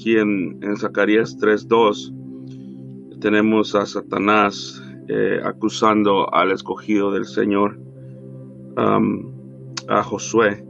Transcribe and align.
aquí 0.00 0.16
en, 0.16 0.58
en 0.62 0.78
Zacarías 0.78 1.36
3.2 1.38 3.20
tenemos 3.20 3.74
a 3.74 3.84
Satanás 3.84 4.82
eh, 5.08 5.38
acusando 5.44 6.32
al 6.32 6.52
escogido 6.52 7.12
del 7.12 7.26
Señor, 7.26 7.78
a 8.76 10.02
Josué. 10.02 10.64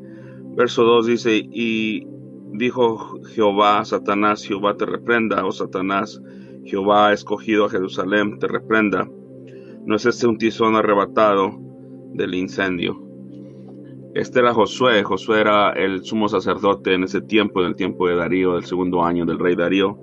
Verso 0.57 0.83
2 0.83 1.07
dice, 1.07 1.37
y 1.37 2.09
dijo 2.55 3.23
Jehová 3.33 3.85
Satanás, 3.85 4.43
Jehová 4.43 4.77
te 4.77 4.87
reprenda, 4.87 5.45
o 5.45 5.49
oh 5.49 5.53
Satanás, 5.53 6.21
Jehová 6.65 7.09
ha 7.09 7.13
escogido 7.13 7.67
a 7.67 7.71
Jerusalén, 7.71 8.41
te 8.41 8.49
reprenda. 8.49 9.09
¿No 9.87 9.95
es 9.95 10.07
este 10.07 10.27
un 10.27 10.39
tizón 10.39 10.75
arrebatado 10.75 11.53
del 12.15 12.35
incendio? 12.35 13.10
Este 14.15 14.41
era 14.41 14.53
Josué. 14.53 15.05
Josué 15.05 15.41
era 15.41 15.71
el 15.71 16.03
sumo 16.03 16.29
sacerdote 16.29 16.95
en 16.95 17.05
ese 17.05 17.21
tiempo, 17.21 17.61
en 17.61 17.69
el 17.69 17.77
tiempo 17.77 18.09
de 18.09 18.17
Darío, 18.17 18.55
del 18.55 18.65
segundo 18.65 19.05
año 19.05 19.25
del 19.25 19.39
rey 19.39 19.55
Darío. 19.55 19.99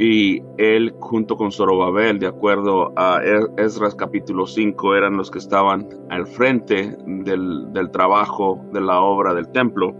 Y 0.00 0.42
él, 0.58 0.94
junto 0.98 1.36
con 1.36 1.52
Zorobabel, 1.52 2.18
de 2.18 2.26
acuerdo 2.26 2.92
a 2.96 3.20
Esdras 3.56 3.94
capítulo 3.94 4.46
5, 4.46 4.96
eran 4.96 5.16
los 5.16 5.30
que 5.30 5.38
estaban 5.38 5.86
al 6.08 6.26
frente 6.26 6.96
del, 7.06 7.90
trabajo 7.92 8.64
de 8.72 8.80
la 8.80 9.00
obra 9.00 9.32
del 9.34 9.48
templo. 9.52 9.94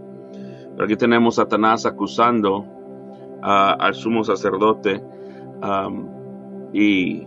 Pero 0.73 0.83
aquí 0.83 0.95
tenemos 0.97 1.39
a 1.39 1.43
Satanás 1.43 1.85
acusando 1.85 2.65
al 3.43 3.93
sumo 3.93 4.25
sacerdote. 4.25 5.01
y, 6.73 7.23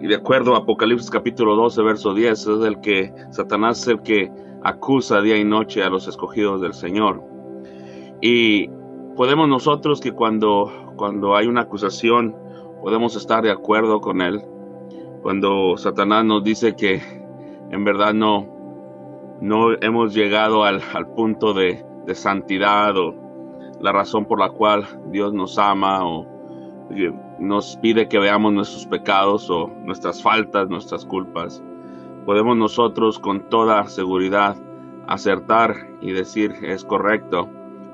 y, 0.00 0.06
de 0.06 0.14
acuerdo 0.16 0.54
a 0.54 0.58
Apocalipsis 0.58 1.08
capítulo 1.08 1.54
12, 1.54 1.82
verso 1.82 2.12
10, 2.12 2.32
es 2.32 2.46
el 2.46 2.80
que 2.80 3.14
Satanás 3.30 3.80
es 3.82 3.88
el 3.88 4.02
que 4.02 4.30
acusa 4.64 5.20
día 5.20 5.36
y 5.36 5.44
noche 5.44 5.84
a 5.84 5.90
los 5.90 6.08
escogidos 6.08 6.60
del 6.60 6.72
Señor. 6.72 7.22
Y 8.20 8.68
podemos 9.14 9.46
nosotros 9.46 10.00
que 10.00 10.12
cuando, 10.12 10.72
cuando 10.96 11.36
hay 11.36 11.46
una 11.46 11.62
acusación, 11.62 12.34
podemos 12.82 13.14
estar 13.14 13.44
de 13.44 13.52
acuerdo 13.52 14.00
con 14.00 14.22
él. 14.22 14.42
Cuando 15.22 15.76
Satanás 15.76 16.24
nos 16.24 16.42
dice 16.42 16.74
que 16.74 17.02
en 17.70 17.84
verdad 17.84 18.14
no, 18.14 18.48
no 19.40 19.74
hemos 19.80 20.14
llegado 20.14 20.64
al, 20.64 20.80
punto 21.14 21.52
de, 21.52 21.84
de 22.06 22.14
santidad 22.14 22.96
o 22.96 23.14
la 23.80 23.92
razón 23.92 24.24
por 24.24 24.40
la 24.40 24.48
cual 24.50 24.86
Dios 25.10 25.34
nos 25.34 25.58
ama 25.58 26.06
o 26.06 26.26
nos 27.38 27.76
pide 27.78 28.08
que 28.08 28.18
veamos 28.18 28.52
nuestros 28.52 28.86
pecados 28.86 29.50
o 29.50 29.68
nuestras 29.84 30.22
faltas, 30.22 30.68
nuestras 30.68 31.04
culpas 31.04 31.62
podemos 32.24 32.56
nosotros 32.56 33.18
con 33.18 33.48
toda 33.48 33.86
seguridad 33.86 34.56
acertar 35.06 35.88
y 36.00 36.12
decir 36.12 36.52
es 36.62 36.84
correcto, 36.84 37.48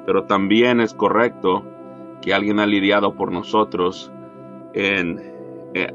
pero 0.07 0.25
también 0.25 0.81
es 0.81 0.95
correcto 0.95 1.65
que 2.21 2.35
alguien 2.35 2.61
ha 2.61 2.67
lidiado 2.67 3.15
por 3.15 3.33
nosotros 3.33 4.13
en, 4.75 5.21
eh, 5.75 5.93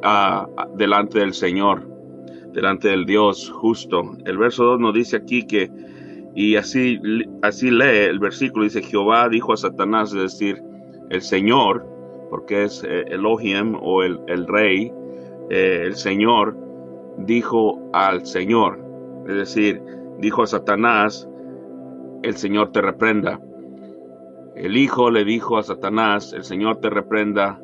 delante 0.75 1.19
del 1.19 1.33
Señor, 1.33 1.87
delante 2.51 2.89
del 2.89 3.05
Dios 3.05 3.49
justo. 3.49 4.17
El 4.25 4.37
verso 4.37 4.63
2 4.65 4.79
nos 4.79 4.93
dice 4.93 5.17
aquí 5.17 5.45
que, 5.45 5.69
y 6.35 6.55
así, 6.55 6.99
así 7.41 7.71
lee 7.71 8.07
el 8.09 8.19
versículo, 8.19 8.63
dice 8.65 8.81
Jehová 8.81 9.29
dijo 9.29 9.53
a 9.53 9.57
Satanás, 9.57 10.13
es 10.13 10.21
decir, 10.21 10.61
el 11.09 11.21
Señor, 11.21 11.85
porque 12.29 12.63
es 12.63 12.83
eh, 12.83 13.05
Elohim 13.07 13.77
o 13.81 14.03
el, 14.03 14.19
el 14.27 14.47
rey, 14.47 14.91
eh, 15.49 15.83
el 15.85 15.95
Señor, 15.95 16.57
dijo 17.17 17.89
al 17.93 18.25
Señor, 18.25 18.79
es 19.27 19.35
decir, 19.35 19.81
dijo 20.19 20.43
a 20.43 20.47
Satanás, 20.47 21.27
el 22.23 22.35
Señor 22.35 22.71
te 22.71 22.81
reprenda. 22.81 23.41
El 24.55 24.77
Hijo 24.77 25.11
le 25.11 25.25
dijo 25.25 25.57
a 25.57 25.63
Satanás, 25.63 26.33
el 26.33 26.43
Señor 26.43 26.77
te 26.77 26.89
reprenda, 26.89 27.59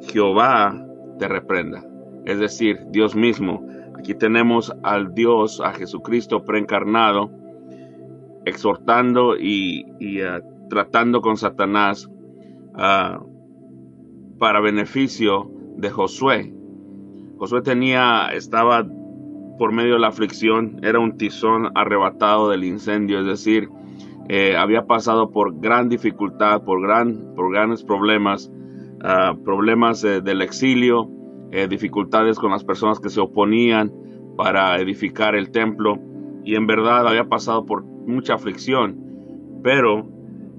Jehová 0.00 0.86
te 1.18 1.28
reprenda. 1.28 1.84
Es 2.24 2.38
decir, 2.38 2.86
Dios 2.90 3.14
mismo. 3.14 3.64
Aquí 3.96 4.14
tenemos 4.14 4.74
al 4.82 5.14
Dios, 5.14 5.60
a 5.60 5.72
Jesucristo 5.72 6.44
preencarnado, 6.44 7.30
exhortando 8.44 9.36
y, 9.36 9.86
eh, 10.00 10.40
tratando 10.68 11.20
con 11.20 11.36
Satanás 11.36 12.10
ah, 12.74 13.20
para 14.38 14.60
beneficio 14.60 15.50
de 15.76 15.90
Josué, 15.90 16.52
Josué 17.38 17.62
tenía, 17.62 18.30
estaba 18.34 18.84
por 19.58 19.72
medio 19.72 19.94
de 19.94 20.00
la 20.00 20.08
aflicción, 20.08 20.80
era 20.82 20.98
un 20.98 21.16
tizón 21.16 21.70
arrebatado 21.74 22.48
del 22.48 22.64
incendio, 22.64 23.20
es 23.20 23.26
decir, 23.26 23.68
eh, 24.28 24.56
había 24.56 24.86
pasado 24.86 25.30
por 25.30 25.60
gran 25.60 25.88
dificultad, 25.88 26.62
por, 26.62 26.82
gran, 26.82 27.34
por 27.36 27.52
grandes 27.52 27.84
problemas, 27.84 28.50
ah, 29.02 29.34
problemas 29.44 30.02
eh, 30.02 30.20
del 30.20 30.42
exilio, 30.42 31.08
eh, 31.52 31.68
dificultades 31.68 32.38
con 32.38 32.50
las 32.50 32.64
personas 32.64 32.98
que 32.98 33.08
se 33.08 33.20
oponían 33.20 33.92
para 34.36 34.80
edificar 34.80 35.36
el 35.36 35.50
templo, 35.50 35.96
y 36.44 36.56
en 36.56 36.66
verdad 36.66 37.06
había 37.06 37.28
pasado 37.28 37.66
por 37.66 37.84
mucha 37.84 38.34
aflicción, 38.34 39.60
pero 39.62 40.06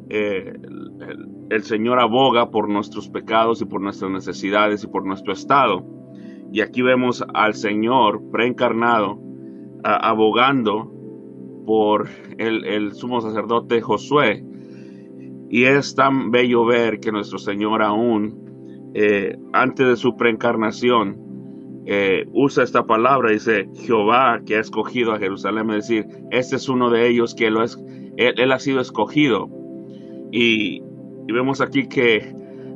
el 0.09 1.63
Señor 1.63 1.99
aboga 1.99 2.49
por 2.49 2.67
nuestros 2.67 3.09
pecados 3.09 3.61
y 3.61 3.65
por 3.65 3.79
nuestras 3.79 4.09
necesidades 4.09 4.83
y 4.83 4.87
por 4.87 5.05
nuestro 5.05 5.33
estado. 5.33 5.98
Y 6.51 6.61
aquí 6.61 6.81
vemos 6.81 7.23
al 7.33 7.53
Señor 7.53 8.21
preencarnado 8.31 9.19
abogando 9.83 10.91
por 11.65 12.09
el, 12.37 12.93
sumo 12.93 13.21
sacerdote 13.21 13.81
Josué. 13.81 14.43
Y 15.49 15.63
es 15.65 15.95
tan 15.95 16.31
bello 16.31 16.65
ver 16.65 16.99
que 16.99 17.11
nuestro 17.11 17.39
Señor 17.39 17.81
aún, 17.81 18.91
eh, 18.93 19.37
antes 19.53 19.87
de 19.87 19.95
su 19.95 20.15
preencarnación, 20.15 21.83
eh, 21.85 22.25
usa 22.33 22.63
esta 22.63 22.85
palabra, 22.85 23.31
dice 23.31 23.67
Jehová 23.75 24.41
que 24.45 24.57
ha 24.57 24.59
escogido 24.59 25.13
a 25.13 25.19
Jerusalén, 25.19 25.69
es 25.71 25.87
decir, 25.87 26.05
este 26.29 26.57
es 26.57 26.69
uno 26.69 26.91
de 26.91 27.07
ellos 27.07 27.33
que 27.33 27.49
lo 27.49 27.63
es, 27.63 27.77
él, 28.17 28.51
ha 28.51 28.59
sido 28.59 28.79
escogido. 28.79 29.49
Y, 30.31 30.83
y, 31.27 31.33
vemos 31.33 31.61
aquí 31.61 31.87
que 31.87 32.31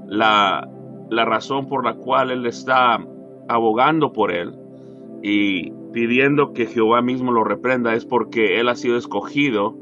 la, 0.08 0.68
la 1.10 1.26
razón 1.26 1.68
por 1.68 1.86
la 1.86 1.96
cual 1.96 2.32
él 2.32 2.46
está 2.48 3.06
abogando 3.48 4.14
por 4.14 4.32
él 4.32 4.54
y 5.22 5.72
pidiendo 5.94 6.54
que 6.54 6.66
Jehová 6.66 7.02
mismo 7.02 7.32
lo 7.32 7.44
reprenda 7.44 7.94
es 7.96 8.06
porque 8.06 8.60
él 8.60 8.68
ha 8.68 8.76
sido 8.76 8.98
escogido 8.98 9.78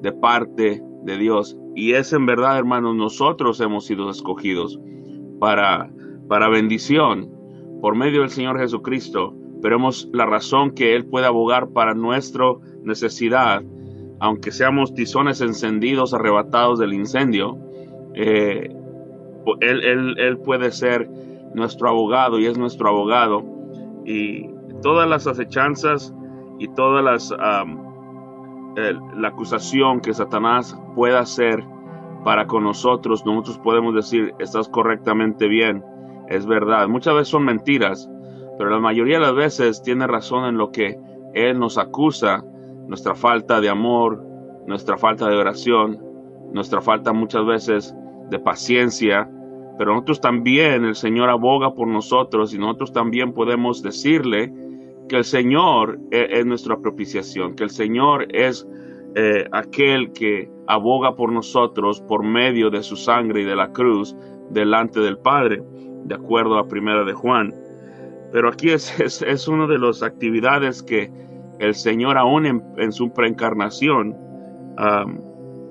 de 0.00 0.12
parte 0.12 0.82
de 1.02 1.18
Dios. 1.18 1.56
Y 1.74 1.92
es 1.92 2.12
en 2.12 2.24
verdad, 2.26 2.56
hermanos, 2.56 2.94
nosotros 2.96 3.60
hemos 3.60 3.84
sido 3.84 4.08
escogidos 4.10 4.80
para, 5.38 5.90
para 6.28 6.48
bendición 6.48 7.30
por 7.80 7.94
medio 7.94 8.20
del 8.20 8.30
Señor 8.30 8.58
Jesucristo. 8.58 9.34
Pero 9.60 9.76
hemos 9.76 10.08
la 10.12 10.26
razón 10.26 10.70
que 10.72 10.94
Él 10.94 11.06
puede 11.06 11.26
abogar 11.26 11.68
para 11.70 11.94
nuestra 11.94 12.44
necesidad, 12.82 13.62
aunque 14.20 14.52
seamos 14.52 14.94
tizones 14.94 15.40
encendidos, 15.40 16.14
arrebatados 16.14 16.78
del 16.78 16.92
incendio. 16.94 17.58
Eh, 18.14 18.70
él, 19.60 19.84
él, 19.84 20.18
él 20.18 20.38
puede 20.38 20.70
ser 20.72 21.08
nuestro 21.56 21.88
abogado 21.88 22.38
y 22.38 22.46
es 22.46 22.56
nuestro 22.56 22.88
abogado. 22.88 23.42
Y 24.04 24.48
todas 24.82 25.08
las 25.08 25.26
acechanzas 25.26 26.14
y 26.58 26.68
todas 26.68 27.02
las 27.02 27.34
la 29.16 29.28
acusación 29.28 30.00
que 30.00 30.12
Satanás 30.12 30.78
pueda 30.94 31.20
hacer 31.20 31.64
para 32.24 32.46
con 32.46 32.64
nosotros, 32.64 33.24
nosotros 33.24 33.58
podemos 33.58 33.94
decir, 33.94 34.34
estás 34.38 34.68
correctamente 34.68 35.48
bien, 35.48 35.82
es 36.28 36.44
verdad. 36.44 36.86
Muchas 36.88 37.14
veces 37.14 37.28
son 37.28 37.44
mentiras, 37.44 38.10
pero 38.58 38.68
la 38.70 38.78
mayoría 38.78 39.18
de 39.18 39.22
las 39.22 39.34
veces 39.34 39.82
tiene 39.82 40.06
razón 40.06 40.44
en 40.44 40.58
lo 40.58 40.72
que 40.72 40.98
Él 41.32 41.58
nos 41.58 41.78
acusa, 41.78 42.44
nuestra 42.86 43.14
falta 43.14 43.60
de 43.60 43.70
amor, 43.70 44.22
nuestra 44.66 44.98
falta 44.98 45.26
de 45.28 45.36
oración, 45.36 45.98
nuestra 46.52 46.82
falta 46.82 47.12
muchas 47.14 47.46
veces 47.46 47.94
de 48.28 48.38
paciencia, 48.38 49.30
pero 49.78 49.92
nosotros 49.92 50.20
también, 50.20 50.84
el 50.84 50.94
Señor 50.94 51.28
aboga 51.28 51.74
por 51.74 51.88
nosotros 51.88 52.54
y 52.54 52.58
nosotros 52.58 52.92
también 52.92 53.32
podemos 53.32 53.82
decirle 53.82 54.52
que 55.08 55.16
el 55.16 55.24
Señor 55.24 55.98
e-, 56.10 56.28
es, 56.30 56.46
nuestra 56.46 56.78
propiciación, 56.78 57.54
que 57.54 57.64
el 57.64 57.70
Señor 57.70 58.26
es 58.34 58.66
eh, 59.14 59.46
aquel 59.52 60.12
que 60.12 60.50
aboga 60.66 61.14
por 61.14 61.32
nosotros 61.32 62.00
por 62.00 62.22
medio 62.22 62.70
de 62.70 62.82
su 62.82 62.96
sangre 62.96 63.42
y 63.42 63.44
de 63.44 63.56
la 63.56 63.72
cruz 63.72 64.16
delante 64.50 65.00
del 65.00 65.18
Padre, 65.18 65.62
de 66.04 66.14
acuerdo 66.14 66.58
a 66.58 66.68
Primera 66.68 67.04
de 67.04 67.12
Juan. 67.12 67.54
Pero 68.32 68.48
aquí 68.48 68.70
es, 68.70 68.98
es, 69.22 69.48
una 69.48 69.66
de 69.66 69.78
las 69.78 70.02
actividades 70.02 70.82
que 70.82 71.10
el 71.58 71.74
Señor 71.74 72.18
aún 72.18 72.46
en, 72.76 72.92
su 72.92 73.12
preencarnación 73.12 74.14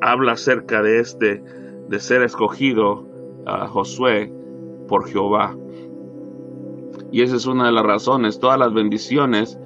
habla 0.02 0.32
acerca 0.32 0.82
de 0.82 1.00
este, 1.00 1.44
de 1.90 2.00
ser 2.00 2.24
escogido 2.24 3.08
a 3.46 3.68
Josué 3.68 4.32
por 4.88 5.08
Jehová. 5.08 5.56
Y 7.12 7.22
esa 7.22 7.36
es 7.36 7.46
una 7.46 7.68
de 7.68 7.72
las 7.72 7.86
razones. 7.86 8.40
Todas 8.40 8.60
las 8.60 8.74
bendiciones 8.74 9.60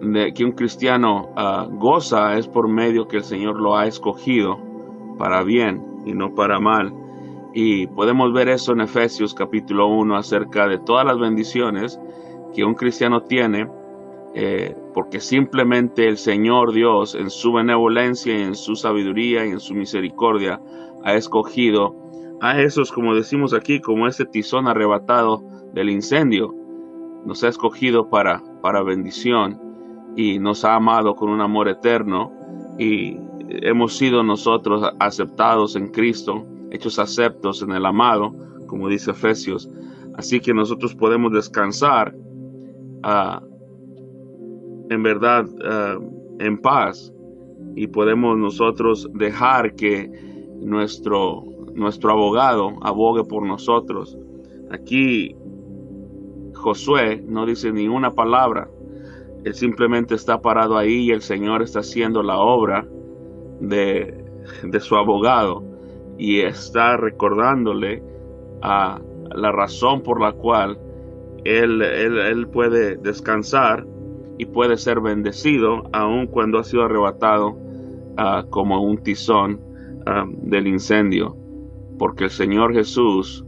de 0.00 0.32
que 0.32 0.44
un 0.44 0.52
cristiano 0.52 1.30
ah, 1.36 1.66
goza 1.70 2.36
es 2.38 2.48
por 2.48 2.68
medio 2.68 3.06
que 3.06 3.18
el 3.18 3.24
Señor 3.24 3.60
lo 3.60 3.76
ha 3.76 3.86
escogido 3.86 4.58
para 5.18 5.42
bien 5.42 5.84
y 6.04 6.12
no 6.12 6.34
para 6.34 6.60
mal. 6.60 6.92
Y 7.54 7.86
podemos 7.86 8.32
ver 8.32 8.48
eso 8.48 8.72
en 8.72 8.80
Efesios 8.80 9.34
capítulo 9.34 9.86
1 9.86 10.16
acerca 10.16 10.66
de 10.66 10.78
todas 10.78 11.06
las 11.06 11.18
bendiciones 11.18 12.00
que 12.52 12.64
un 12.64 12.74
cristiano 12.74 13.22
tiene, 13.22 13.68
eh, 14.34 14.76
porque 14.92 15.20
simplemente 15.20 16.08
el 16.08 16.18
Señor 16.18 16.72
Dios 16.72 17.14
en 17.14 17.30
su 17.30 17.52
benevolencia 17.52 18.36
y 18.36 18.42
en 18.42 18.56
su 18.56 18.74
sabiduría 18.74 19.46
y 19.46 19.50
en 19.50 19.60
su 19.60 19.74
misericordia 19.74 20.60
ha 21.04 21.14
escogido 21.14 21.94
a 22.40 22.60
esos, 22.60 22.92
como 22.92 23.14
decimos 23.14 23.54
aquí, 23.54 23.80
como 23.80 24.06
ese 24.06 24.24
tizón 24.24 24.68
arrebatado 24.68 25.42
del 25.72 25.90
incendio. 25.90 26.54
Nos 27.24 27.42
ha 27.42 27.48
escogido 27.48 28.10
para, 28.10 28.42
para 28.60 28.82
bendición 28.82 29.60
y 30.16 30.38
nos 30.38 30.64
ha 30.64 30.74
amado 30.74 31.14
con 31.14 31.30
un 31.30 31.40
amor 31.40 31.68
eterno 31.68 32.32
y 32.78 33.18
hemos 33.48 33.96
sido 33.96 34.22
nosotros 34.22 34.82
aceptados 35.00 35.76
en 35.76 35.88
Cristo, 35.88 36.46
hechos 36.70 36.98
aceptos 36.98 37.62
en 37.62 37.72
el 37.72 37.86
amado, 37.86 38.34
como 38.66 38.88
dice 38.88 39.12
Efesios. 39.12 39.70
Así 40.16 40.40
que 40.40 40.54
nosotros 40.54 40.94
podemos 40.94 41.32
descansar 41.32 42.14
ah, 43.02 43.42
en 44.90 45.02
verdad 45.02 45.46
ah, 45.64 45.98
en 46.38 46.58
paz 46.58 47.12
y 47.76 47.86
podemos 47.86 48.36
nosotros 48.38 49.08
dejar 49.14 49.74
que 49.74 50.10
nuestro, 50.60 51.44
nuestro 51.74 52.12
abogado 52.12 52.72
abogue 52.82 53.24
por 53.24 53.44
nosotros. 53.46 54.18
Aquí 54.70 55.36
Josué 56.54 57.22
no 57.26 57.46
dice 57.46 57.72
ni 57.72 57.88
una 57.88 58.12
palabra. 58.12 58.68
Él 59.44 59.54
simplemente 59.54 60.14
está 60.14 60.40
parado 60.40 60.78
ahí 60.78 61.08
y 61.08 61.10
el 61.10 61.20
Señor 61.20 61.62
está 61.62 61.80
haciendo 61.80 62.22
la 62.22 62.38
obra 62.38 62.86
de, 63.60 64.24
de 64.62 64.80
su 64.80 64.96
abogado 64.96 65.62
y 66.18 66.40
está 66.40 66.96
recordándole 66.96 68.02
a 68.62 69.00
la 69.34 69.52
razón 69.52 70.02
por 70.02 70.20
la 70.20 70.32
cual 70.32 70.78
él, 71.44 71.82
él, 71.82 72.48
puede 72.48 72.96
descansar 72.96 73.86
y 74.38 74.46
puede 74.46 74.76
ser 74.76 75.00
bendecido 75.00 75.82
aun 75.92 76.26
cuando 76.26 76.58
ha 76.58 76.64
sido 76.64 76.84
arrebatado 76.84 77.56
ah, 78.16 78.44
como 78.48 78.82
un 78.82 78.98
tizón 78.98 79.60
ah, 80.06 80.24
del 80.26 80.66
incendio, 80.66 81.36
porque 81.98 82.24
el 82.24 82.30
Señor 82.30 82.74
Jesús 82.74 83.44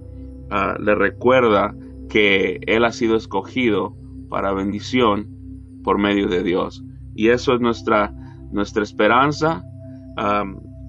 ah, 0.51 0.77
le 0.79 0.95
recuerda 0.95 1.75
que 2.09 2.61
Él 2.67 2.85
ha 2.85 2.93
sido 2.93 3.17
escogido 3.17 3.97
para 4.29 4.53
bendición 4.53 5.29
por 5.83 5.99
medio 5.99 6.29
de 6.29 6.43
Dios. 6.43 6.85
Y 7.15 7.29
eso 7.29 7.55
es 7.55 7.61
nuestra, 7.61 8.13
nuestra 8.51 8.83
esperanza, 8.83 9.65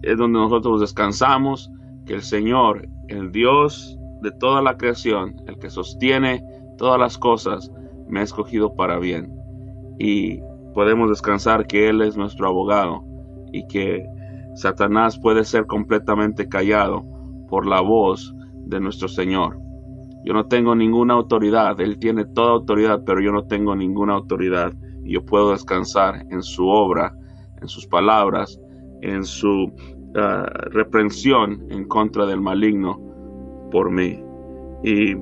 es 0.04 0.18
donde 0.18 0.40
nosotros 0.40 0.82
descansamos, 0.82 1.72
que 2.06 2.14
el 2.14 2.22
Señor, 2.22 2.88
el 3.10 3.32
Dios 3.32 3.98
de 4.22 4.32
toda 4.32 4.62
la 4.62 4.78
creación, 4.78 5.36
el 5.48 5.60
que 5.60 5.70
sostiene 5.70 6.44
todas 6.78 7.00
las 7.00 7.18
cosas, 7.18 7.72
me 8.08 8.22
ha 8.22 8.24
escogido 8.24 8.74
para 8.76 8.98
bien. 8.98 9.32
Y 10.00 10.40
podemos 10.74 11.10
descansar 11.10 11.68
que 11.68 11.90
Él 11.90 12.02
es 12.02 12.16
nuestro 12.16 12.48
abogado 12.48 13.04
y 13.52 13.68
que 13.68 14.06
Satanás 14.56 15.20
puede 15.20 15.44
ser 15.44 15.66
completamente 15.66 16.48
callado 16.48 17.06
por 17.48 17.66
la 17.66 17.82
voz 17.82 18.34
de 18.66 18.80
nuestro 18.80 19.08
Señor. 19.08 19.60
Yo 20.24 20.34
no 20.34 20.46
tengo 20.48 20.76
ninguna 20.76 21.14
autoridad, 21.14 21.80
Él 21.80 22.00
tiene 22.00 22.26
toda 22.26 22.52
autoridad, 22.52 23.04
pero 23.06 23.22
yo 23.22 23.32
no 23.32 23.46
tengo 23.46 23.76
ninguna 23.76 24.14
autoridad. 24.16 24.74
Y 25.04 25.14
yo 25.14 25.26
puedo 25.26 25.52
descansar 25.52 26.26
en 26.30 26.44
su 26.44 26.68
obra, 26.68 27.16
en 27.62 27.68
sus 27.68 27.88
palabras, 27.88 28.60
en 29.02 29.24
su 29.24 29.72
ah, 30.16 30.46
reprensión 30.72 31.66
en 31.70 31.88
contra 31.88 32.26
del 32.26 32.42
maligno 32.42 33.00
por 33.72 33.90
mí. 33.90 34.22
Y 34.84 35.16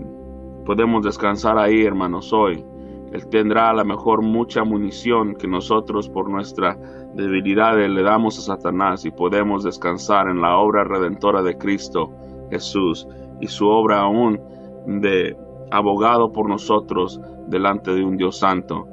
podemos 0.65 1.03
descansar 1.03 1.57
ahí, 1.59 1.83
hermanos, 1.83 2.33
hoy. 2.33 2.63
Él 3.11 3.27
tendrá 3.29 3.69
a 3.69 3.73
lo 3.73 3.85
mejor 3.85 4.21
mucha 4.21 4.63
munición 4.63 5.35
que 5.35 5.47
nosotros 5.47 6.09
por 6.09 6.29
nuestra 6.29 6.77
debilidad 7.13 7.77
le 7.77 8.03
damos 8.03 8.37
a 8.39 8.41
Satanás 8.41 9.05
y 9.05 9.11
podemos 9.11 9.63
descansar 9.63 10.27
en 10.27 10.41
la 10.41 10.57
obra 10.57 10.83
redentora 10.83 11.41
de 11.41 11.57
Cristo 11.57 12.11
Jesús. 12.49 13.07
Y 13.39 13.47
su 13.47 13.67
obra 13.67 14.01
aún 14.01 14.39
de 14.87 15.37
abogado 15.71 16.31
por 16.31 16.49
nosotros 16.49 17.19
delante 17.47 17.93
de 17.93 18.03
un 18.03 18.17
Dios 18.17 18.37
santo, 18.39 18.87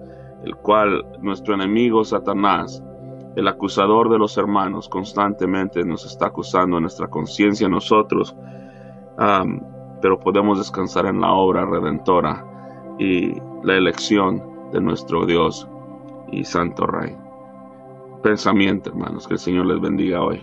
el 0.44 0.56
cual 0.56 1.04
nuestro 1.20 1.54
enemigo 1.54 2.04
Satanás, 2.04 2.82
el 3.36 3.48
acusador 3.48 4.10
de 4.10 4.18
los 4.18 4.36
hermanos, 4.36 4.88
constantemente 4.88 5.84
nos 5.84 6.04
está 6.04 6.26
acusando 6.26 6.76
en 6.76 6.82
nuestra 6.82 7.08
conciencia 7.08 7.68
nosotros 7.68 8.36
pero 10.00 10.18
podemos 10.18 10.58
descansar 10.58 11.06
en 11.06 11.20
la 11.20 11.32
obra 11.32 11.64
redentora 11.64 12.44
y 12.98 13.34
la 13.64 13.76
elección 13.76 14.42
de 14.72 14.80
nuestro 14.80 15.26
Dios 15.26 15.66
y 16.30 16.44
Santo 16.44 16.86
Rey. 16.86 17.16
Pensamiento, 18.22 18.90
hermanos, 18.90 19.26
que 19.26 19.34
el 19.34 19.40
Señor 19.40 19.66
les 19.66 19.80
bendiga 19.80 20.22
hoy. 20.22 20.40